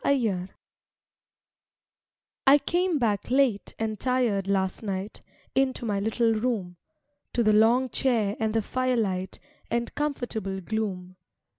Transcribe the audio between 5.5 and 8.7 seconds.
Into my little room, To the long chair and the